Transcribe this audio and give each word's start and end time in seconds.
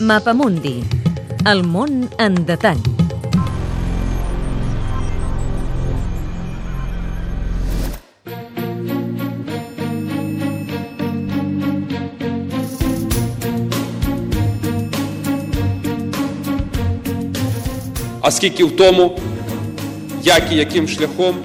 Mapamundi. 0.00 0.84
El 1.44 1.62
món 1.64 2.08
en 2.18 2.34
detall. 2.46 2.78
А 18.28 18.30
скільки 18.30 18.64
в 18.64 18.76
тому, 18.76 19.18
як 20.22 20.42
і 20.52 20.56
яким 20.56 20.88
шляхом 20.88 21.36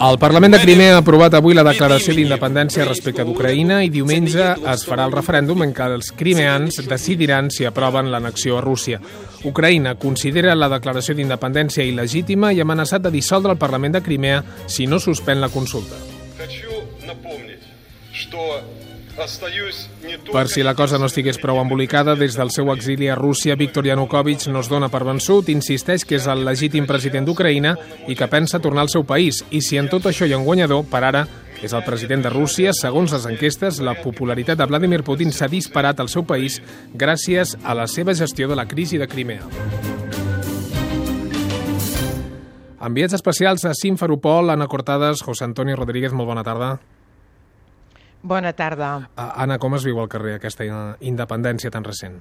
El 0.00 0.16
Parlament 0.16 0.54
de 0.54 0.60
Crimea 0.62 0.94
ha 0.94 1.00
aprovat 1.02 1.34
avui 1.36 1.52
la 1.52 1.64
declaració 1.66 2.14
d'independència 2.16 2.86
respecte 2.86 3.24
d'Ucraïna 3.26 3.82
i 3.84 3.90
diumenge 3.92 4.46
es 4.72 4.84
farà 4.88 5.04
el 5.04 5.12
referèndum 5.12 5.60
en 5.60 5.74
què 5.76 5.88
els 5.92 6.08
crimeans 6.16 6.78
decidiran 6.88 7.50
si 7.52 7.66
aproven 7.68 8.08
l'annexió 8.08 8.56
a 8.56 8.62
Rússia. 8.64 8.96
Ucraïna 9.44 9.98
considera 10.00 10.56
la 10.56 10.70
declaració 10.72 11.14
d'independència 11.18 11.84
il·legítima 11.84 12.54
i 12.54 12.62
ha 12.62 12.64
amenaçat 12.64 13.04
de 13.04 13.12
dissoldre 13.12 13.52
el 13.52 13.60
Parlament 13.60 13.98
de 13.98 14.02
Crimea 14.06 14.40
si 14.66 14.88
no 14.88 14.96
suspèn 14.98 15.40
la 15.44 15.52
consulta. 15.52 16.00
Хочу 16.38 16.72
напомнить, 17.04 17.60
что 18.12 18.38
остаюсь 18.40 18.80
не 18.88 19.03
только... 19.03 19.03
Per 19.15 20.47
si 20.51 20.63
la 20.63 20.73
cosa 20.75 20.97
no 20.99 21.07
estigués 21.07 21.39
prou 21.39 21.61
embolicada, 21.61 22.17
des 22.19 22.35
del 22.35 22.51
seu 22.51 22.67
exili 22.73 23.07
a 23.07 23.15
Rússia, 23.15 23.55
Viktor 23.55 23.87
Yanukovych 23.87 24.49
no 24.51 24.59
es 24.59 24.67
dona 24.67 24.89
per 24.91 25.05
vençut, 25.07 25.47
insisteix 25.53 26.03
que 26.03 26.17
és 26.19 26.27
el 26.27 26.43
legítim 26.43 26.87
president 26.89 27.27
d'Ucraïna 27.27 27.75
i 28.11 28.15
que 28.19 28.27
pensa 28.27 28.59
tornar 28.59 28.83
al 28.83 28.91
seu 28.91 29.05
país. 29.07 29.45
I 29.51 29.61
si 29.63 29.79
en 29.79 29.87
tot 29.89 30.09
això 30.09 30.27
hi 30.27 30.35
ha 30.35 30.39
un 30.41 30.47
guanyador, 30.47 30.83
per 30.91 31.03
ara, 31.07 31.23
és 31.63 31.73
el 31.73 31.85
president 31.87 32.25
de 32.25 32.33
Rússia. 32.33 32.73
Segons 32.75 33.13
les 33.15 33.27
enquestes, 33.29 33.79
la 33.79 33.95
popularitat 34.01 34.59
de 34.59 34.67
Vladimir 34.67 35.03
Putin 35.07 35.31
s'ha 35.31 35.47
disparat 35.47 35.99
al 36.03 36.11
seu 36.11 36.25
país 36.27 36.59
gràcies 36.93 37.55
a 37.63 37.75
la 37.77 37.87
seva 37.87 38.13
gestió 38.13 38.49
de 38.51 38.59
la 38.59 38.67
crisi 38.67 38.99
de 38.99 39.07
Crimea. 39.07 39.47
Enviats 42.85 43.15
especials 43.17 43.63
a 43.65 43.73
Simferopol, 43.73 44.51
Anna 44.51 44.67
Cortades, 44.67 45.23
José 45.23 45.47
Antonio 45.47 45.79
Rodríguez, 45.79 46.13
molt 46.13 46.29
bona 46.29 46.43
tarda. 46.43 46.75
Bona 48.25 48.55
tarda. 48.57 48.87
Anna, 49.21 49.59
com 49.61 49.75
es 49.77 49.83
viu 49.85 49.99
al 50.01 50.09
carrer 50.09 50.39
aquesta 50.39 50.65
independència 51.05 51.69
tan 51.73 51.85
recent? 51.85 52.15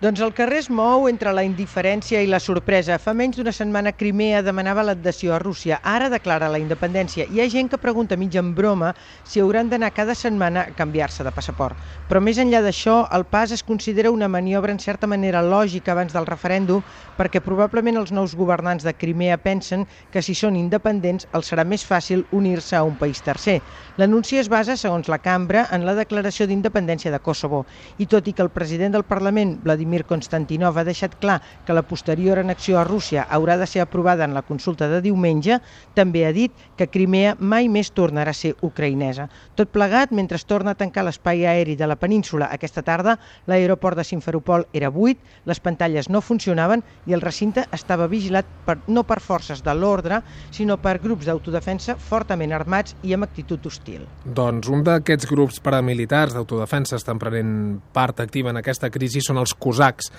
Doncs 0.00 0.22
el 0.24 0.30
carrer 0.32 0.62
es 0.62 0.70
mou 0.72 1.02
entre 1.10 1.28
la 1.36 1.42
indiferència 1.44 2.22
i 2.24 2.28
la 2.32 2.38
sorpresa. 2.40 2.96
Fa 2.96 3.12
menys 3.12 3.36
d'una 3.36 3.52
setmana 3.52 3.90
Crimea 3.92 4.38
demanava 4.40 4.80
l'adhesió 4.80 5.34
a 5.36 5.38
Rússia. 5.42 5.76
Ara 5.84 6.06
declara 6.08 6.46
la 6.48 6.56
independència. 6.56 7.26
Hi 7.28 7.42
ha 7.42 7.48
gent 7.52 7.68
que 7.68 7.76
pregunta 7.76 8.16
mig 8.16 8.32
en 8.40 8.54
broma 8.56 8.94
si 9.22 9.42
hauran 9.44 9.68
d'anar 9.68 9.90
cada 9.92 10.14
setmana 10.16 10.62
a 10.62 10.72
canviar-se 10.72 11.20
de 11.20 11.32
passaport. 11.36 11.76
Però 12.08 12.22
més 12.24 12.40
enllà 12.40 12.62
d'això, 12.64 12.94
el 13.12 13.26
pas 13.28 13.52
es 13.52 13.60
considera 13.62 14.08
una 14.10 14.30
maniobra 14.32 14.72
en 14.72 14.80
certa 14.80 15.06
manera 15.06 15.42
lògica 15.44 15.92
abans 15.92 16.16
del 16.16 16.24
referèndum 16.24 16.80
perquè 17.20 17.44
probablement 17.44 18.00
els 18.00 18.14
nous 18.16 18.32
governants 18.32 18.88
de 18.88 18.96
Crimea 18.96 19.36
pensen 19.36 19.84
que 20.08 20.24
si 20.24 20.32
són 20.32 20.56
independents 20.56 21.28
els 21.36 21.52
serà 21.52 21.68
més 21.68 21.84
fàcil 21.84 22.24
unir-se 22.30 22.78
a 22.80 22.86
un 22.88 22.96
país 22.96 23.20
tercer. 23.20 23.58
L'anunci 24.00 24.40
es 24.40 24.48
basa, 24.48 24.78
segons 24.80 25.12
la 25.12 25.20
cambra, 25.20 25.68
en 25.68 25.84
la 25.84 25.92
declaració 26.00 26.48
d'independència 26.48 27.12
de 27.12 27.20
Kosovo. 27.20 27.66
I 28.00 28.08
tot 28.08 28.24
i 28.24 28.32
que 28.32 28.48
el 28.48 28.54
president 28.56 28.96
del 28.96 29.04
Parlament, 29.04 29.58
Vladimir 29.60 29.89
Konstantinov, 30.06 30.78
ha 30.78 30.84
deixat 30.84 31.16
clar 31.20 31.40
que 31.66 31.74
la 31.74 31.82
posterior 31.82 32.38
annexió 32.38 32.78
a 32.78 32.84
Rússia 32.84 33.26
haurà 33.30 33.56
de 33.58 33.66
ser 33.66 33.82
aprovada 33.82 34.24
en 34.24 34.34
la 34.34 34.42
consulta 34.42 34.88
de 34.88 35.00
diumenge, 35.02 35.60
també 35.94 36.24
ha 36.26 36.32
dit 36.32 36.52
que 36.76 36.88
Crimea 36.88 37.36
mai 37.38 37.68
més 37.68 37.90
tornarà 37.92 38.30
a 38.30 38.36
ser 38.36 38.54
ucraïnesa. 38.62 39.28
Tot 39.58 39.70
plegat, 39.74 40.12
mentre 40.12 40.38
es 40.38 40.46
torna 40.46 40.72
a 40.72 40.78
tancar 40.78 41.04
l'espai 41.04 41.44
aeri 41.46 41.76
de 41.76 41.86
la 41.86 41.98
península 42.00 42.48
aquesta 42.50 42.82
tarda, 42.86 43.16
l'aeroport 43.46 43.98
de 43.98 44.04
Simferopol 44.04 44.66
era 44.72 44.90
buit, 44.90 45.18
les 45.44 45.60
pantalles 45.60 46.08
no 46.08 46.20
funcionaven 46.20 46.82
i 47.06 47.14
el 47.16 47.24
recinte 47.24 47.66
estava 47.72 48.08
vigilat 48.10 48.46
per, 48.66 48.78
no 48.88 49.04
per 49.04 49.20
forces 49.20 49.62
de 49.64 49.74
l'ordre, 49.74 50.22
sinó 50.50 50.78
per 50.80 50.98
grups 51.02 51.28
d'autodefensa 51.28 51.96
fortament 52.00 52.52
armats 52.56 52.96
i 53.02 53.14
amb 53.14 53.26
actitud 53.26 53.66
hostil. 53.66 54.06
Doncs 54.24 54.70
un 54.72 54.84
d'aquests 54.86 55.28
grups 55.30 55.60
paramilitars 55.64 56.34
d'autodefensa 56.36 56.98
estan 56.98 57.20
prenent 57.20 57.80
part 57.94 58.20
activa 58.20 58.52
en 58.52 58.60
aquesta 58.60 58.90
crisi 58.92 59.22
són 59.24 59.40
els 59.40 59.54
cosacs. 59.80 60.10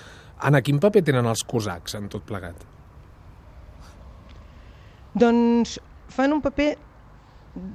Anna, 0.42 0.60
quin 0.60 0.80
paper 0.82 1.04
tenen 1.06 1.28
els 1.30 1.44
cosacs 1.46 1.94
en 1.94 2.08
tot 2.10 2.24
plegat? 2.26 2.64
Doncs 5.14 5.78
fan 6.10 6.32
un 6.34 6.42
paper 6.42 6.72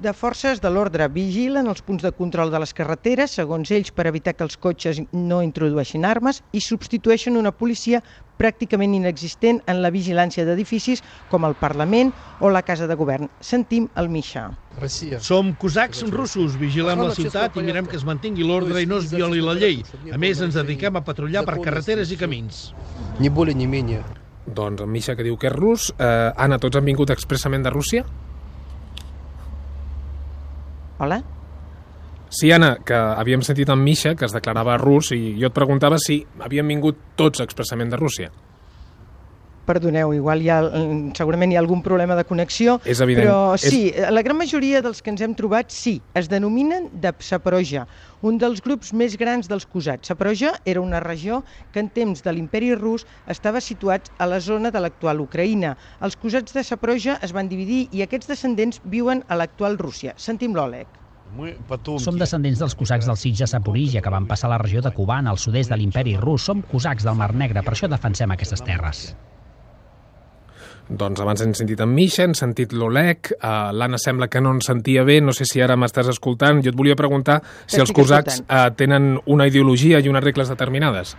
de 0.02 0.12
forces 0.12 0.60
de 0.60 0.70
l'ordre. 0.70 1.06
Vigilen 1.08 1.68
els 1.70 1.80
punts 1.86 2.02
de 2.02 2.12
control 2.12 2.50
de 2.50 2.60
les 2.60 2.74
carreteres, 2.74 3.36
segons 3.38 3.70
ells, 3.70 3.92
per 3.94 4.08
evitar 4.10 4.34
que 4.34 4.44
els 4.44 4.58
cotxes 4.58 5.00
no 5.12 5.40
introdueixin 5.42 6.04
armes 6.04 6.42
i 6.52 6.60
substitueixen 6.60 7.38
una 7.38 7.54
policia 7.54 8.02
pràcticament 8.38 8.94
inexistent 8.96 9.60
en 9.66 9.82
la 9.82 9.90
vigilància 9.94 10.46
d'edificis 10.46 11.02
com 11.30 11.44
el 11.48 11.56
Parlament 11.58 12.12
o 12.40 12.50
la 12.54 12.62
Casa 12.62 12.86
de 12.88 12.96
Govern. 12.98 13.28
Sentim 13.40 13.88
el 13.98 14.10
Mixà. 14.12 14.48
Som 15.24 15.52
cosacs 15.58 16.04
russos, 16.14 16.54
vigilem 16.60 17.02
la 17.02 17.14
ciutat 17.16 17.58
i 17.58 17.66
mirem 17.66 17.88
que 17.90 17.98
es 17.98 18.06
mantingui 18.06 18.46
l'ordre 18.46 18.82
i 18.82 18.86
no 18.86 19.02
es 19.02 19.10
violi 19.10 19.42
la 19.42 19.56
llei. 19.58 19.82
A 20.14 20.18
més, 20.20 20.40
ens 20.44 20.54
dediquem 20.58 20.96
a 20.96 21.04
patrullar 21.04 21.44
per 21.48 21.58
carreteres 21.64 22.14
i 22.14 22.20
camins. 22.20 22.68
Ni 23.18 23.28
boli 23.28 23.56
ni 23.58 23.66
menys. 23.66 24.06
Doncs 24.48 24.80
en 24.80 24.88
Mixa 24.90 25.16
que 25.16 25.26
diu 25.26 25.36
que 25.36 25.50
és 25.50 25.54
rus. 25.54 25.90
Eh, 25.98 26.32
Anna, 26.36 26.58
tots 26.62 26.78
han 26.78 26.86
vingut 26.86 27.10
expressament 27.12 27.66
de 27.66 27.74
Rússia? 27.74 28.06
Hola? 30.98 31.20
Sí, 32.30 32.50
Anna, 32.52 32.76
que 32.84 32.94
havíem 32.94 33.40
sentit 33.42 33.68
en 33.72 33.80
Misha, 33.82 34.14
que 34.14 34.26
es 34.28 34.34
declarava 34.36 34.76
rus, 34.76 35.12
i 35.16 35.34
jo 35.40 35.48
et 35.48 35.54
preguntava 35.56 35.96
si 36.02 36.20
havien 36.44 36.68
vingut 36.68 36.98
tots 37.16 37.40
expressament 37.40 37.88
de 37.90 37.96
Rússia. 37.96 38.30
Perdoneu, 39.68 40.14
igual 40.16 40.40
hi 40.40 40.46
ha, 40.48 40.62
segurament 41.12 41.52
hi 41.52 41.56
ha 41.58 41.60
algun 41.60 41.82
problema 41.84 42.14
de 42.16 42.22
connexió, 42.24 42.78
És 42.88 43.02
evident. 43.04 43.26
però 43.28 43.54
És- 43.54 43.66
sí, 43.68 43.92
la 44.10 44.22
gran 44.22 44.38
majoria 44.38 44.80
dels 44.80 45.02
que 45.02 45.10
ens 45.10 45.20
hem 45.20 45.34
trobat, 45.34 45.68
sí, 45.70 46.00
es 46.14 46.28
denominen 46.30 46.88
de 46.94 47.12
Saproja, 47.18 47.86
un 48.22 48.38
dels 48.38 48.62
grups 48.64 48.94
més 48.94 49.18
grans 49.18 49.46
dels 49.46 49.66
cosats. 49.66 50.08
Saproja 50.08 50.54
era 50.64 50.80
una 50.80 51.00
regió 51.00 51.44
que 51.70 51.80
en 51.80 51.90
temps 51.90 52.22
de 52.22 52.32
l'imperi 52.32 52.74
rus 52.76 53.04
estava 53.26 53.60
situat 53.60 54.08
a 54.18 54.24
la 54.26 54.40
zona 54.40 54.70
de 54.70 54.80
l'actual 54.80 55.20
Ucraïna. 55.20 55.76
Els 56.00 56.16
cosats 56.16 56.54
de 56.54 56.64
Saproja 56.64 57.18
es 57.20 57.32
van 57.32 57.48
dividir 57.48 57.88
i 57.92 58.00
aquests 58.00 58.26
descendents 58.26 58.80
viuen 58.84 59.22
a 59.28 59.36
l'actual 59.36 59.76
Rússia. 59.76 60.14
Sentim 60.16 60.54
l'Oleg. 60.54 60.88
Som 61.98 62.18
descendents 62.18 62.60
dels 62.60 62.74
cosacs 62.78 63.06
del 63.06 63.18
Sitja 63.20 63.46
Saporija 63.46 64.02
que 64.02 64.12
van 64.12 64.26
passar 64.26 64.48
a 64.48 64.54
la 64.56 64.58
regió 64.62 64.82
de 64.82 64.92
Kuban 64.94 65.28
al 65.28 65.38
sud-est 65.38 65.70
de 65.70 65.76
l'imperi 65.76 66.16
rus. 66.16 66.48
Som 66.48 66.62
cosacs 66.62 67.04
del 67.04 67.18
Mar 67.18 67.34
Negre, 67.34 67.62
per 67.62 67.74
això 67.76 67.88
defensem 67.90 68.32
aquestes 68.34 68.64
terres. 68.64 69.08
Doncs 70.88 71.20
abans 71.20 71.42
hem 71.44 71.52
sentit 71.52 71.80
en 71.84 71.90
Misha, 71.92 72.24
hem 72.24 72.32
sentit 72.36 72.72
l'Oleg, 72.72 73.34
uh, 73.36 73.68
l'Anna 73.76 73.98
sembla 74.00 74.30
que 74.32 74.40
no 74.40 74.54
ens 74.56 74.70
sentia 74.70 75.02
bé, 75.04 75.18
no 75.20 75.34
sé 75.36 75.44
si 75.44 75.60
ara 75.60 75.76
m'estàs 75.76 76.08
escoltant. 76.14 76.62
Jo 76.64 76.72
et 76.72 76.78
volia 76.78 76.96
preguntar 76.96 77.42
si 77.66 77.82
els 77.82 77.92
cosacs 77.92 78.40
uh, 78.40 78.70
tenen 78.76 79.18
una 79.26 79.46
ideologia 79.50 80.00
i 80.00 80.08
unes 80.08 80.24
regles 80.24 80.48
determinades. 80.48 81.12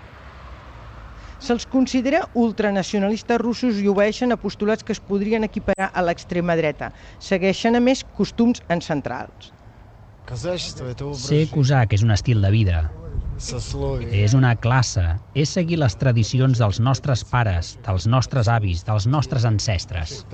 Se'ls 1.39 1.69
considera 1.71 2.25
ultranacionalistes 2.35 3.39
russos 3.39 3.77
i 3.79 3.87
obeeixen 3.87 4.33
a 4.33 4.39
postulats 4.41 4.83
que 4.83 4.91
es 4.97 4.99
podrien 4.99 5.45
equiparar 5.45 5.91
a 5.93 6.03
l'extrema 6.03 6.57
dreta. 6.59 6.89
Segueixen, 7.21 7.77
a 7.77 7.83
més, 7.83 8.03
costums 8.17 8.65
ancestrals. 8.73 9.53
Ser 10.37 11.45
cosac 11.49 11.93
és 11.97 12.03
un 12.05 12.13
estil 12.13 12.41
de 12.43 12.51
vida, 12.53 12.83
és 13.39 14.33
una 14.37 14.55
classe, 14.59 15.03
és 15.33 15.53
seguir 15.55 15.79
les 15.79 15.95
tradicions 15.97 16.59
dels 16.59 16.79
nostres 16.83 17.23
pares, 17.25 17.77
dels 17.85 18.05
nostres 18.05 18.49
avis, 18.51 18.83
dels 18.85 19.07
nostres 19.07 19.45
ancestres. 19.47 20.25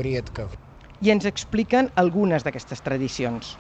I 1.02 1.12
ens 1.14 1.28
expliquen 1.30 1.92
algunes 1.96 2.44
d'aquestes 2.44 2.82
tradicions. 2.82 3.56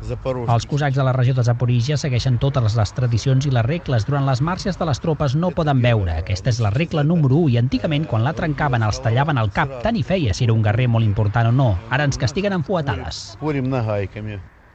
Els 0.00 0.64
cosacs 0.64 0.96
de 0.96 1.04
la 1.04 1.12
regió 1.12 1.34
de 1.36 1.42
Zaporizhia 1.44 1.98
segueixen 2.00 2.38
totes 2.40 2.74
les 2.76 2.92
tradicions 2.96 3.44
i 3.44 3.52
les 3.52 3.66
regles. 3.66 4.06
Durant 4.08 4.24
les 4.24 4.40
marxes 4.40 4.78
de 4.80 4.86
les 4.88 5.00
tropes 5.00 5.34
no 5.36 5.50
poden 5.52 5.82
veure. 5.84 6.14
Aquesta 6.22 6.48
és 6.48 6.60
la 6.64 6.72
regla 6.72 7.04
número 7.04 7.36
1 7.44 7.52
i 7.52 7.58
antigament 7.60 8.08
quan 8.08 8.24
la 8.24 8.32
trencaven 8.32 8.82
els 8.82 9.02
tallaven 9.04 9.38
el 9.38 9.52
cap. 9.52 9.76
Tant 9.84 9.96
hi 9.96 10.02
feia 10.02 10.32
si 10.32 10.48
era 10.48 10.56
un 10.56 10.64
guerrer 10.64 10.88
molt 10.88 11.04
important 11.04 11.52
o 11.52 11.52
no. 11.52 11.74
Ara 11.90 12.08
ens 12.08 12.16
castiguen 12.20 12.56
amb 12.56 12.66
fuetades. 12.66 13.26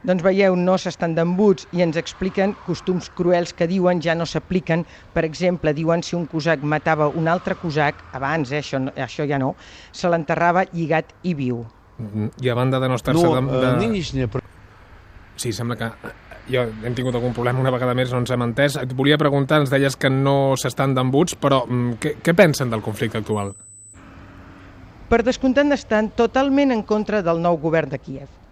Doncs 0.06 0.22
veieu, 0.22 0.54
no 0.54 0.76
s'estan 0.78 1.16
d'embuts 1.16 1.66
i 1.74 1.82
ens 1.82 1.96
expliquen 1.98 2.52
costums 2.62 3.08
cruels 3.18 3.50
que 3.58 3.66
diuen 3.66 3.98
ja 4.02 4.14
no 4.14 4.22
s'apliquen. 4.22 4.84
Per 5.12 5.24
exemple, 5.26 5.72
diuen 5.74 6.04
si 6.06 6.14
un 6.14 6.28
cosac 6.30 6.62
matava 6.62 7.08
un 7.08 7.26
altre 7.26 7.56
cosac, 7.58 8.04
abans, 8.14 8.52
eh, 8.52 8.60
això, 8.62 8.78
això 8.94 9.26
ja 9.26 9.40
no, 9.42 9.56
se 9.90 10.06
l'enterrava 10.06 10.62
lligat 10.70 11.10
i 11.26 11.34
viu. 11.34 11.64
Mm-hmm. 11.98 12.30
I 12.38 12.52
a 12.52 12.54
banda 12.54 12.78
de 12.78 12.92
no 12.92 13.00
estar-se... 13.00 13.24
No, 13.26 13.50
de, 13.50 14.14
de... 14.14 14.44
Sí, 15.42 15.50
sembla 15.52 15.74
que 15.80 15.90
eh, 15.90 16.14
jo 16.54 16.62
hem 16.86 16.94
tingut 16.94 17.18
algun 17.18 17.34
problema 17.34 17.66
una 17.66 17.74
vegada 17.74 17.98
més, 17.98 18.14
no 18.14 18.22
ens 18.22 18.30
hem 18.30 18.46
entès. 18.46 18.78
Et 18.78 18.94
volia 18.94 19.18
preguntar, 19.18 19.58
ens 19.64 19.74
deies 19.74 19.98
que 19.98 20.12
no 20.12 20.54
s'estan 20.54 20.94
d'embuts, 20.94 21.34
però 21.34 21.64
mm, 21.66 21.98
què, 21.98 22.16
què 22.22 22.38
pensen 22.38 22.70
del 22.70 22.86
conflicte 22.86 23.18
actual? 23.18 23.56
Per 25.10 25.24
descomptat, 25.26 25.66
estan 25.74 26.14
totalment 26.14 26.70
en 26.70 26.86
contra 26.86 27.26
del 27.26 27.42
nou 27.42 27.58
govern 27.58 27.90
de 27.90 27.98
Kiev 27.98 28.45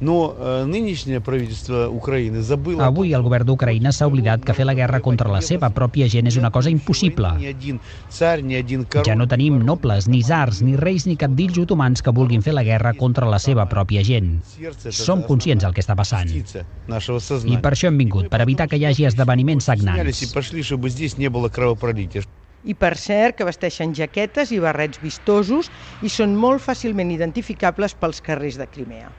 Но 0.00 0.34
э, 0.36 0.64
нынешнее 0.64 1.20
правительство 1.20 1.88
Украины 1.88 2.40
забыло... 2.42 2.82
Avui 2.82 3.12
el 3.14 3.22
govern 3.22 3.46
d'Ucraïna 3.46 3.92
s'ha 3.94 4.08
oblidat 4.10 4.42
que 4.42 4.54
fer 4.56 4.64
la 4.66 4.74
guerra 4.74 4.98
contra 5.04 5.30
la 5.30 5.38
seva 5.46 5.68
pròpia 5.70 6.08
gent 6.10 6.26
és 6.26 6.38
una 6.40 6.50
cosa 6.50 6.72
impossible. 6.74 7.28
Ни 7.38 7.46
один 7.46 7.78
царь, 8.10 8.42
ни 8.42 8.56
один 8.58 8.82
король... 8.84 9.06
Ja 9.06 9.14
no 9.14 9.28
tenim 9.30 9.60
nobles, 9.62 10.08
ni 10.10 10.24
zars, 10.26 10.58
ni 10.66 10.74
reis, 10.74 11.06
ni 11.06 11.14
cabdills 11.20 11.60
otomans 11.62 12.02
que 12.02 12.10
vulguin 12.10 12.42
fer 12.42 12.56
la 12.56 12.64
guerra 12.66 12.94
contra 12.98 13.28
la 13.30 13.38
seva 13.38 13.68
pròpia 13.70 14.02
gent. 14.02 14.42
Сердце — 14.42 14.90
это 14.90 15.04
Som 15.06 15.22
conscients 15.22 15.62
del 15.62 15.72
que 15.72 15.84
està 15.86 15.94
passant. 15.94 16.26
частица 16.26 16.66
нашего 16.88 17.18
I 17.18 17.28
сознания. 17.28 17.62
per 17.62 17.72
això 17.76 17.86
hem 17.92 17.98
vingut, 18.02 18.26
per 18.28 18.40
evitar 18.42 18.66
que 18.66 18.76
hi 18.82 18.84
hagi 18.90 19.06
esdeveniments 19.06 19.70
Снялись 19.70 20.18
и 20.22 20.26
sagnants. 20.26 20.34
пошли, 20.34 20.62
чтобы 20.64 20.90
здесь 20.90 21.16
не 21.16 21.28
было 21.30 21.48
кровопролития. 21.48 22.24
I 22.64 22.74
per 22.74 22.96
cert, 22.98 23.36
que 23.36 23.44
vesteixen 23.44 23.94
jaquetes 23.94 24.50
i 24.50 24.58
barrets 24.58 24.98
vistosos 25.00 25.70
i 26.02 26.08
són 26.08 26.34
molt 26.34 26.60
fàcilment 26.60 27.10
identificables 27.14 27.94
pels 27.94 28.20
carrers 28.20 28.58
de 28.58 28.66
Crimea. 28.66 29.12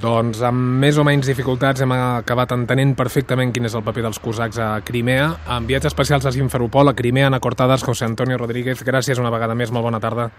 Doncs 0.00 0.40
amb 0.46 0.80
més 0.80 0.96
o 0.96 1.04
menys 1.04 1.28
dificultats 1.28 1.82
hem 1.84 1.92
acabat 1.94 2.54
entenent 2.56 2.94
perfectament 2.96 3.52
quin 3.52 3.68
és 3.68 3.76
el 3.76 3.84
paper 3.84 4.06
dels 4.06 4.20
cosacs 4.22 4.58
a 4.58 4.70
Crimea. 4.86 5.28
Enviats 5.58 5.90
especials 5.90 6.26
a 6.26 6.32
Simferopol, 6.32 6.88
a 6.88 6.96
Crimea, 6.96 7.28
en 7.28 7.36
acortades, 7.36 7.84
José 7.84 8.08
Antonio 8.08 8.40
Rodríguez. 8.40 8.82
Gràcies 8.86 9.20
una 9.20 9.30
vegada 9.34 9.54
més, 9.58 9.70
molt 9.70 9.84
bona 9.90 10.00
tarda. 10.00 10.30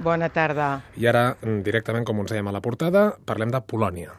Bona 0.00 0.30
tarda. 0.32 0.72
I 0.96 1.08
ara, 1.10 1.30
directament, 1.64 2.06
com 2.08 2.20
us 2.22 2.30
dèiem 2.32 2.48
a 2.48 2.56
la 2.56 2.62
portada, 2.64 3.10
parlem 3.24 3.52
de 3.52 3.60
Polònia. 3.64 4.14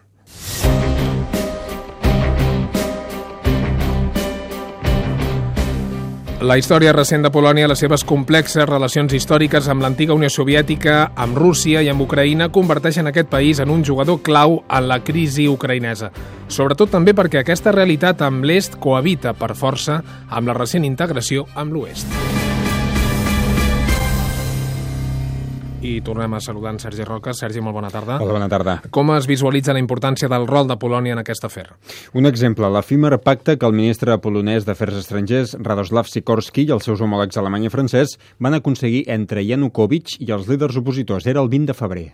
La 6.42 6.56
història 6.58 6.90
recent 6.90 7.22
de 7.22 7.30
Polònia, 7.30 7.68
les 7.70 7.84
seves 7.84 8.02
complexes 8.02 8.66
relacions 8.66 9.14
històriques 9.14 9.68
amb 9.70 9.86
l'antiga 9.86 10.16
Unió 10.18 10.26
Soviètica, 10.34 11.12
amb 11.14 11.38
Rússia 11.38 11.84
i 11.86 11.90
amb 11.92 12.02
Ucraïna, 12.02 12.48
converteixen 12.50 13.06
aquest 13.12 13.30
país 13.30 13.62
en 13.62 13.70
un 13.70 13.86
jugador 13.86 14.24
clau 14.26 14.64
en 14.66 14.88
la 14.90 15.04
crisi 15.06 15.46
ucraïnesa. 15.46 16.10
Sobretot 16.50 16.90
també 16.98 17.14
perquè 17.14 17.44
aquesta 17.44 17.76
realitat 17.78 18.26
amb 18.26 18.42
l'est 18.50 18.80
cohabita 18.82 19.36
per 19.38 19.54
força 19.54 20.02
amb 20.32 20.50
la 20.50 20.58
recent 20.58 20.90
integració 20.90 21.46
amb 21.54 21.78
l'oest. 21.78 22.50
I 25.81 26.01
tornem 26.06 26.33
a 26.33 26.39
saludar 26.39 26.75
en 26.75 26.80
Sergi 26.80 27.04
Roca. 27.04 27.33
Sergi, 27.33 27.62
molt 27.62 27.74
bona 27.74 27.89
tarda. 27.89 28.19
Hola, 28.22 28.36
bona 28.38 28.50
tarda. 28.50 28.75
Com 28.94 29.10
es 29.16 29.25
visualitza 29.25 29.74
la 29.74 29.81
importància 29.81 30.30
del 30.30 30.45
rol 30.50 30.69
de 30.69 30.78
Polònia 30.78 31.16
en 31.16 31.22
aquest 31.24 31.48
afer? 31.48 31.66
Un 32.13 32.30
exemple, 32.30 32.69
l'efímer 32.69 33.18
pacte 33.24 33.57
que 33.57 33.66
el 33.66 33.74
ministre 33.74 34.18
polonès 34.22 34.68
d'Afers 34.68 35.01
Estrangers, 35.01 35.56
Radoslav 35.57 36.06
Sikorski, 36.12 36.68
i 36.69 36.75
els 36.78 36.86
seus 36.86 37.01
homòlegs 37.01 37.42
alemany 37.42 37.66
i 37.66 37.74
francès 37.74 38.18
van 38.38 38.54
aconseguir 38.60 39.07
entre 39.10 39.42
Yanukovych 39.42 40.19
i 40.22 40.30
els 40.30 40.45
líders 40.51 40.78
opositors. 40.78 41.25
Era 41.25 41.42
el 41.42 41.50
20 41.50 41.74
de 41.74 41.78
febrer. 41.81 42.07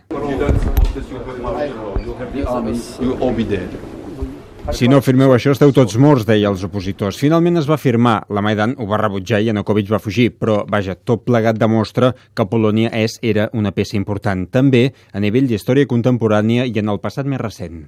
Si 4.68 4.84
no 4.84 4.98
firmeu 5.00 5.32
això, 5.32 5.54
esteu 5.54 5.70
tots 5.72 5.96
morts, 5.96 6.26
deia 6.28 6.50
els 6.52 6.60
opositors. 6.66 7.16
Finalment 7.16 7.56
es 7.56 7.68
va 7.70 7.78
firmar. 7.80 8.18
La 8.28 8.42
Maidan 8.44 8.74
ho 8.76 8.86
va 8.90 8.98
rebutjar 9.00 9.40
i 9.40 9.48
Yanukovych 9.48 9.88
va 9.88 10.00
fugir. 10.02 10.28
Però, 10.36 10.58
vaja, 10.68 10.94
tot 10.94 11.24
plegat 11.24 11.56
demostra 11.56 12.12
que 12.36 12.46
Polònia 12.50 12.92
és, 12.92 13.16
era 13.24 13.48
una 13.56 13.72
peça 13.72 13.96
important. 13.96 14.44
També 14.52 14.90
a 15.12 15.24
nivell 15.24 15.48
d'història 15.48 15.88
contemporània 15.88 16.68
i 16.68 16.76
en 16.84 16.92
el 16.92 17.00
passat 17.00 17.26
més 17.26 17.40
recent. 17.40 17.86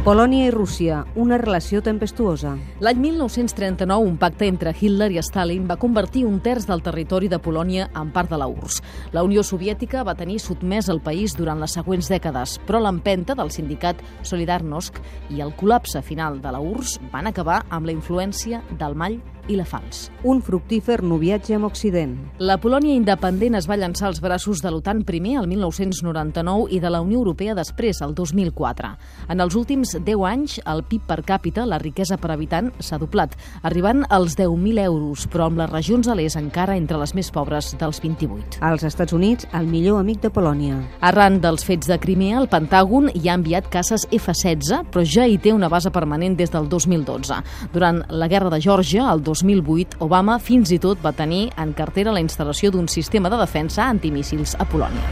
Polònia 0.00 0.46
i 0.48 0.50
Rússia, 0.50 1.02
una 1.20 1.36
relació 1.36 1.82
tempestuosa. 1.84 2.54
L'any 2.80 2.96
1939, 3.02 4.00
un 4.08 4.14
pacte 4.16 4.46
entre 4.48 4.72
Hitler 4.72 5.10
i 5.12 5.20
Stalin 5.20 5.66
va 5.68 5.76
convertir 5.76 6.22
un 6.24 6.38
terç 6.40 6.64
del 6.70 6.80
territori 6.80 7.28
de 7.28 7.36
Polònia 7.36 7.90
en 7.92 8.08
part 8.14 8.32
de 8.32 8.38
la 8.40 8.46
URSS. 8.48 8.80
La 9.12 9.20
Unió 9.26 9.44
Soviètica 9.44 10.00
va 10.08 10.16
tenir 10.16 10.38
sotmès 10.40 10.88
el 10.88 11.02
país 11.04 11.34
durant 11.36 11.60
les 11.60 11.76
següents 11.76 12.08
dècades, 12.08 12.56
però 12.64 12.80
l'empenta 12.80 13.36
del 13.36 13.52
sindicat 13.52 14.00
Solidarnosc 14.22 15.02
i 15.36 15.44
el 15.44 15.52
col·lapse 15.60 16.00
final 16.00 16.40
de 16.40 16.54
la 16.56 16.64
URSS 16.64 16.96
van 17.12 17.28
acabar 17.28 17.66
amb 17.68 17.84
la 17.84 17.92
influència 17.92 18.62
del 18.80 18.96
mall 18.96 19.20
i 19.50 19.58
la 19.58 19.66
fals. 19.66 20.08
Un 20.22 20.40
fructífer 20.44 21.00
noviatge 21.02 21.56
amb 21.56 21.66
Occident. 21.66 22.14
La 22.38 22.58
Polònia 22.62 22.94
independent 22.94 23.56
es 23.58 23.66
va 23.68 23.78
llançar 23.80 24.08
als 24.08 24.20
braços 24.22 24.62
de 24.62 24.70
l'OTAN 24.70 25.02
primer, 25.08 25.36
el 25.40 25.48
1999, 25.50 26.68
i 26.70 26.80
de 26.80 26.90
la 26.92 27.00
Unió 27.02 27.18
Europea 27.18 27.56
després, 27.58 28.00
el 28.04 28.14
2004. 28.14 28.94
En 29.32 29.42
els 29.42 29.56
últims 29.58 29.96
10 29.96 30.24
anys, 30.28 30.58
el 30.70 30.84
PIB 30.86 31.06
per 31.08 31.20
càpita, 31.26 31.66
la 31.66 31.80
riquesa 31.82 32.18
per 32.20 32.30
habitant, 32.34 32.70
s'ha 32.78 33.00
doblat, 33.00 33.34
arribant 33.66 34.04
als 34.08 34.36
10.000 34.38 34.84
euros, 34.84 35.26
però 35.30 35.48
amb 35.50 35.60
les 35.60 35.70
regions 35.72 36.08
a 36.08 36.16
l'est 36.18 36.38
encara 36.38 36.76
entre 36.78 37.00
les 37.00 37.14
més 37.16 37.30
pobres 37.34 37.72
dels 37.80 38.00
28. 38.04 38.60
Als 38.60 38.84
Estats 38.86 39.16
Units, 39.16 39.48
el 39.56 39.66
millor 39.66 40.00
amic 40.00 40.22
de 40.22 40.30
Polònia. 40.30 40.78
Arran 41.00 41.40
dels 41.42 41.64
fets 41.66 41.90
de 41.90 41.98
Crimea, 42.00 42.38
el 42.40 42.48
Pentàgon 42.52 43.10
hi 43.14 43.28
ha 43.28 43.38
enviat 43.38 43.70
caces 43.72 44.06
F-16, 44.12 44.84
però 44.92 45.04
ja 45.04 45.26
hi 45.26 45.38
té 45.42 45.54
una 45.56 45.70
base 45.72 45.90
permanent 45.90 46.36
des 46.38 46.52
del 46.52 46.68
2012. 46.68 47.40
Durant 47.72 48.02
la 48.08 48.28
guerra 48.28 48.50
de 48.52 48.60
Geòrgia, 48.60 49.08
el 49.10 49.24
2008, 49.42 49.98
Obama 50.04 50.38
fins 50.38 50.70
i 50.72 50.78
tot 50.82 51.00
va 51.02 51.12
tenir 51.16 51.48
en 51.60 51.74
cartera 51.76 52.12
la 52.14 52.22
instal·lació 52.22 52.70
d'un 52.70 52.88
sistema 52.88 53.30
de 53.32 53.38
defensa 53.40 53.86
antimíssils 53.88 54.56
a 54.58 54.66
Polònia. 54.68 55.04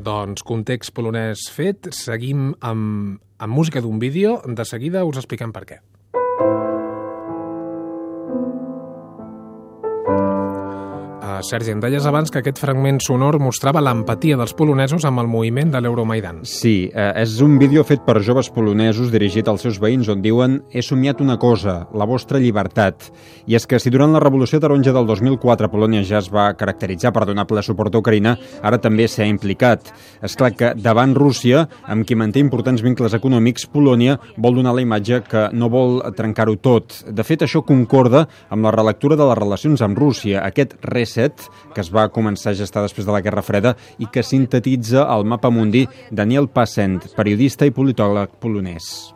Doncs 0.00 0.44
context 0.46 0.94
polonès 0.96 1.48
fet, 1.52 1.90
seguim 1.92 2.54
amb, 2.64 3.18
amb 3.38 3.52
música 3.52 3.82
d'un 3.84 3.98
vídeo, 4.00 4.38
de 4.46 4.64
seguida 4.64 5.04
us 5.04 5.20
expliquem 5.20 5.52
per 5.52 5.66
què. 5.68 5.80
Sergi, 11.42 11.72
em 11.72 11.80
deies 11.80 12.04
abans 12.06 12.30
que 12.30 12.40
aquest 12.40 12.58
fragment 12.60 12.98
sonor 13.04 13.38
mostrava 13.40 13.80
l'empatia 13.80 14.36
dels 14.36 14.52
polonesos 14.56 15.04
amb 15.08 15.22
el 15.22 15.28
moviment 15.30 15.70
de 15.72 15.80
l'Euromaidan. 15.80 16.42
Sí, 16.48 16.90
eh, 16.92 17.22
és 17.22 17.38
un 17.44 17.56
vídeo 17.60 17.84
fet 17.86 18.02
per 18.04 18.18
joves 18.24 18.50
polonesos 18.52 19.12
dirigit 19.12 19.48
als 19.48 19.64
seus 19.64 19.78
veïns 19.80 20.08
on 20.12 20.20
diuen 20.22 20.58
«He 20.72 20.82
somiat 20.82 21.20
una 21.24 21.38
cosa, 21.38 21.86
la 21.94 22.06
vostra 22.08 22.40
llibertat». 22.42 23.08
I 23.46 23.56
és 23.56 23.66
que 23.66 23.80
si 23.80 23.90
durant 23.90 24.12
la 24.12 24.20
Revolució 24.20 24.60
Taronja 24.60 24.92
del 24.92 25.06
2004 25.08 25.70
Polònia 25.72 26.04
ja 26.04 26.18
es 26.20 26.30
va 26.32 26.50
caracteritzar 26.58 27.12
per 27.16 27.24
donar 27.28 27.46
ple 27.48 27.62
suport 27.64 27.94
a 27.94 28.02
Ucraïna, 28.02 28.36
ara 28.62 28.78
també 28.78 29.08
s'ha 29.08 29.28
implicat. 29.28 29.92
És 30.22 30.36
clar 30.36 30.52
que 30.56 30.74
davant 30.76 31.14
Rússia, 31.16 31.66
amb 31.86 32.06
qui 32.06 32.18
manté 32.18 32.40
importants 32.40 32.82
vincles 32.82 33.14
econòmics, 33.16 33.68
Polònia 33.72 34.18
vol 34.36 34.60
donar 34.60 34.74
la 34.74 34.84
imatge 34.84 35.22
que 35.28 35.48
no 35.52 35.70
vol 35.72 36.00
trencar-ho 36.16 36.56
tot. 36.60 37.00
De 37.08 37.24
fet, 37.24 37.46
això 37.46 37.64
concorda 37.64 38.26
amb 38.50 38.64
la 38.66 38.74
relectura 38.74 39.16
de 39.16 39.26
les 39.30 39.38
relacions 39.38 39.80
amb 39.82 39.98
Rússia, 39.98 40.44
aquest 40.44 40.76
reset 40.82 41.29
que 41.74 41.80
es 41.80 41.90
va 41.92 42.08
començar 42.12 42.52
a 42.52 42.58
gestar 42.58 42.82
després 42.82 43.06
de 43.06 43.12
la 43.14 43.20
Guerra 43.24 43.42
Freda 43.42 43.74
i 43.98 44.08
que 44.10 44.24
sintetitza 44.26 45.06
el 45.14 45.24
mapa 45.24 45.50
mundi 45.50 45.86
Daniel 46.10 46.48
Passent, 46.48 47.00
periodista 47.16 47.66
i 47.68 47.74
politòleg 47.74 48.34
polonès. 48.40 49.14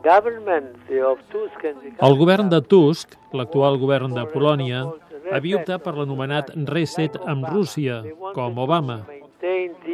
El 2.01 2.19
govern 2.21 2.51
de 2.53 2.61
Tusk, 2.63 3.17
l'actual 3.33 3.79
govern 3.83 4.15
de 4.15 4.27
Polònia, 4.33 4.85
havia 5.33 5.61
optat 5.61 5.85
per 5.85 5.95
l'anomenat 5.97 6.53
reset 6.69 7.17
amb 7.25 7.49
Rússia, 7.49 8.03
com 8.35 8.59
Obama. 8.59 9.03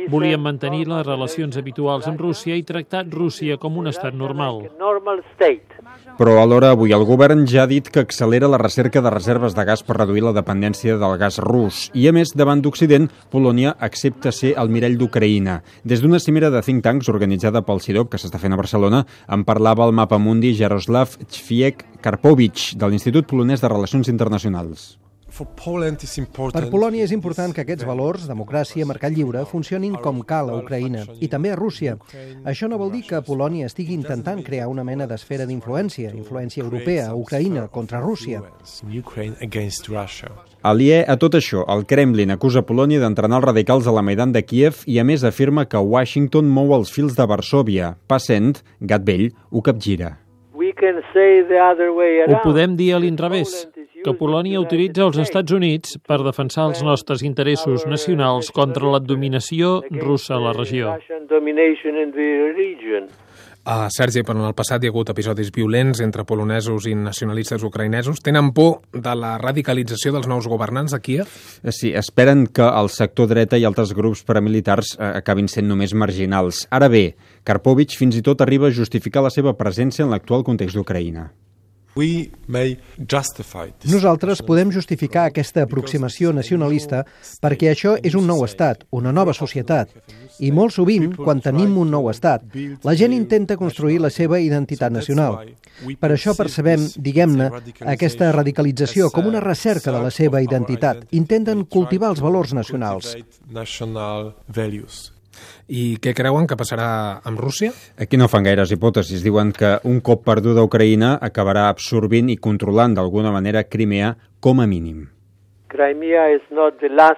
Volien 0.09 0.41
mantenir 0.41 0.87
les 0.89 1.05
relacions 1.07 1.57
habituals 1.61 2.07
amb 2.09 2.21
Rússia 2.21 2.57
i 2.57 2.65
tractar 2.67 3.05
Rússia 3.11 3.59
com 3.61 3.77
un 3.79 3.91
estat 3.91 4.15
normal. 4.15 4.63
Però 6.21 6.37
alhora 6.41 6.71
avui 6.75 6.95
el 6.97 7.05
govern 7.09 7.47
ja 7.49 7.65
ha 7.65 7.71
dit 7.71 7.89
que 7.89 8.05
accelera 8.05 8.49
la 8.49 8.61
recerca 8.61 9.03
de 9.03 9.13
reserves 9.13 9.57
de 9.57 9.65
gas 9.65 9.83
per 9.83 9.99
reduir 9.99 10.25
la 10.25 10.35
dependència 10.37 10.97
del 11.01 11.17
gas 11.21 11.41
rus. 11.43 11.89
I 11.95 12.07
a 12.09 12.15
més, 12.17 12.35
davant 12.37 12.63
d'Occident, 12.63 13.09
Polònia 13.33 13.75
accepta 13.79 14.33
ser 14.33 14.55
el 14.61 14.73
mirall 14.73 14.99
d'Ucraïna. 15.01 15.61
Des 15.85 16.05
d'una 16.05 16.21
cimera 16.23 16.53
de 16.53 16.63
think 16.63 16.85
tanks 16.85 17.09
organitzada 17.13 17.65
pel 17.67 17.81
CIDOB, 17.81 18.11
que 18.13 18.21
s'està 18.21 18.41
fent 18.43 18.55
a 18.55 18.61
Barcelona, 18.61 19.05
en 19.29 19.45
parlava 19.49 19.89
el 19.89 19.97
mapa 19.97 20.19
mundi 20.19 20.55
Jaroslav 20.57 21.17
Chwiek 21.27 21.87
Karpovich, 22.05 22.75
de 22.77 22.89
l'Institut 22.89 23.29
Polonès 23.29 23.65
de 23.65 23.73
Relacions 23.73 24.13
Internacionals. 24.13 25.00
Per 25.31 26.65
Polònia 26.73 27.07
és 27.07 27.15
important 27.15 27.55
que 27.55 27.65
aquests 27.65 27.87
valors, 27.89 28.27
democràcia, 28.29 28.87
mercat 28.87 29.15
lliure, 29.15 29.45
funcionin 29.49 29.97
com 30.03 30.21
cal 30.27 30.51
a 30.51 30.59
Ucraïna 30.61 31.07
i 31.21 31.29
també 31.33 31.53
a 31.55 31.59
Rússia. 31.59 31.97
Això 32.45 32.69
no 32.69 32.79
vol 32.81 32.93
dir 32.95 33.05
que 33.09 33.23
Polònia 33.27 33.71
estigui 33.71 33.95
intentant 33.95 34.43
crear 34.47 34.69
una 34.69 34.85
mena 34.85 35.07
d'esfera 35.11 35.47
d'influència, 35.49 36.15
influència 36.17 36.65
europea 36.65 37.11
a 37.11 37.17
Ucraïna 37.19 37.69
contra 37.69 38.01
Rússia. 38.01 38.43
Aliè 40.61 41.05
a 41.09 41.17
tot 41.17 41.37
això, 41.39 41.65
el 41.73 41.87
Kremlin 41.89 42.35
acusa 42.35 42.61
Polònia 42.69 43.01
d'entrenar 43.01 43.39
els 43.41 43.47
radicals 43.49 43.87
a 43.89 43.95
la 43.97 44.03
Maidan 44.05 44.35
de 44.37 44.43
Kiev 44.45 44.83
i 44.85 44.99
a 45.01 45.05
més 45.09 45.25
afirma 45.25 45.65
que 45.65 45.81
Washington 45.81 46.51
mou 46.53 46.75
els 46.77 46.93
fils 46.93 47.17
de 47.17 47.25
Varsovia. 47.25 47.95
Passent, 48.13 48.59
gat 48.81 49.07
vell, 49.07 49.31
ho 49.51 49.63
capgira. 49.65 50.19
Ho 50.61 52.39
podem 52.45 52.77
dir 52.77 52.91
a 52.93 52.99
l'inrevés, 53.01 53.70
que 54.05 54.17
Polònia 54.17 54.61
utilitza 54.63 55.07
els 55.07 55.19
Estats 55.23 55.53
Units 55.57 55.99
per 56.07 56.21
defensar 56.25 56.69
els 56.71 56.85
nostres 56.87 57.25
interessos 57.27 57.87
nacionals 57.87 58.53
contra 58.55 58.93
la 58.95 59.01
dominació 59.01 59.81
russa 59.91 60.37
a 60.39 60.45
la 60.49 60.55
regió. 60.57 60.95
Uh, 63.61 63.91
Sergi, 63.93 64.23
però 64.25 64.39
en 64.41 64.47
el 64.49 64.55
passat 64.57 64.81
hi 64.81 64.89
ha 64.89 64.91
hagut 64.91 65.11
episodis 65.13 65.51
violents 65.53 66.01
entre 66.01 66.25
polonesos 66.25 66.87
i 66.89 66.95
nacionalistes 66.97 67.61
ucraïnesos. 67.69 68.23
Tenen 68.25 68.49
por 68.57 68.79
de 68.91 69.13
la 69.21 69.35
radicalització 69.43 70.15
dels 70.15 70.31
nous 70.31 70.49
governants 70.49 70.95
de 70.97 71.01
Kiev? 71.05 71.35
Sí, 71.69 71.93
esperen 71.93 72.47
que 72.49 72.65
el 72.65 72.89
sector 72.89 73.29
dreta 73.29 73.61
i 73.61 73.69
altres 73.69 73.93
grups 73.99 74.25
paramilitars 74.25 74.95
eh, 74.97 75.13
acabin 75.21 75.53
sent 75.53 75.69
només 75.69 75.93
marginals. 75.93 76.65
Ara 76.73 76.89
bé, 76.89 77.05
Karpovich 77.45 77.99
fins 78.01 78.17
i 78.17 78.25
tot 78.25 78.41
arriba 78.41 78.71
a 78.71 78.75
justificar 78.81 79.27
la 79.29 79.35
seva 79.35 79.53
presència 79.61 80.09
en 80.09 80.17
l'actual 80.17 80.47
context 80.49 80.81
d'Ucraïna. 80.81 81.29
Nosaltres 83.91 84.43
podem 84.47 84.71
justificar 84.71 85.27
aquesta 85.29 85.65
aproximació 85.67 86.33
nacionalista 86.33 87.03
perquè 87.43 87.73
això 87.73 87.97
és 87.99 88.15
un 88.15 88.29
nou 88.31 88.45
estat, 88.47 88.85
una 88.95 89.13
nova 89.13 89.35
societat. 89.35 89.91
I 90.41 90.53
molt 90.55 90.73
sovint, 90.77 91.11
quan 91.19 91.43
tenim 91.45 91.77
un 91.83 91.91
nou 91.91 92.09
estat, 92.13 92.47
la 92.87 92.95
gent 92.97 93.13
intenta 93.17 93.59
construir 93.61 93.99
la 94.01 94.11
seva 94.11 94.39
identitat 94.41 94.93
nacional. 94.95 95.43
Per 96.01 96.11
això 96.15 96.37
percebem, 96.39 96.87
diguem-ne, 96.97 97.51
aquesta 97.93 98.31
radicalització 98.33 99.11
com 99.11 99.27
una 99.27 99.43
recerca 99.45 99.93
de 99.93 100.03
la 100.07 100.11
seva 100.15 100.43
identitat. 100.43 101.07
Intenten 101.11 101.67
cultivar 101.67 102.15
els 102.15 102.23
valors 102.25 102.55
nacionals. 102.57 103.17
I 105.69 105.99
què 106.03 106.15
creuen 106.17 106.49
que 106.51 106.59
passarà 106.59 107.21
amb 107.25 107.39
Rússia? 107.39 107.71
Aquí 107.99 108.19
no 108.19 108.29
fan 108.29 108.49
gaires 108.49 108.73
hipòtesis. 108.75 109.23
Diuen 109.23 109.53
que 109.57 109.79
un 109.85 110.01
cop 110.01 110.25
perduda 110.27 110.67
Ucraïna 110.67 111.17
acabarà 111.21 111.69
absorbint 111.69 112.31
i 112.31 112.41
controlant 112.43 112.99
d'alguna 112.99 113.33
manera 113.35 113.65
Crimea 113.65 114.17
com 114.41 114.61
a 114.61 114.67
mínim. 114.67 115.09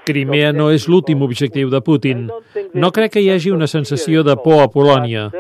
Crimea 0.05 0.53
no 0.53 0.67
és 0.71 0.85
l'últim 0.89 1.23
objectiu 1.25 1.71
de 1.73 1.81
Putin. 1.81 2.27
No 2.75 2.91
crec 2.93 3.15
que 3.15 3.23
hi 3.25 3.31
hagi 3.33 3.51
una 3.51 3.67
sensació 3.67 4.23
de 4.27 4.37
por 4.45 4.61
a 4.61 4.69
Polònia, 4.69 5.31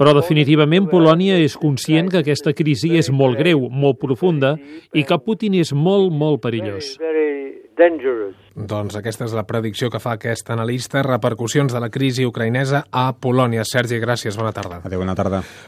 però 0.00 0.14
definitivament 0.16 0.88
Polònia 0.90 1.38
és 1.38 1.54
conscient 1.62 2.10
que 2.10 2.24
aquesta 2.24 2.52
crisi 2.58 2.96
és 2.98 3.10
molt 3.10 3.38
greu, 3.38 3.68
molt 3.70 4.00
profunda 4.02 4.56
i 4.92 5.06
que 5.06 5.22
Putin 5.22 5.54
és 5.62 5.72
molt, 5.72 6.10
molt 6.10 6.42
perillós. 6.42 6.96
Doncs 8.56 8.96
aquesta 8.96 9.26
és 9.28 9.34
la 9.36 9.44
predicció 9.44 9.90
que 9.92 10.00
fa 10.00 10.16
aquest 10.16 10.48
analista. 10.54 11.02
Repercussions 11.04 11.74
de 11.76 11.82
la 11.82 11.90
crisi 11.92 12.24
ucraïnesa 12.24 12.86
a 12.90 13.10
Polònia. 13.12 13.66
Sergi, 13.68 14.00
gràcies. 14.00 14.38
Bona 14.40 14.54
tarda. 14.56 14.80
Adéu, 14.84 15.04
bona 15.04 15.14
tarda. 15.18 15.42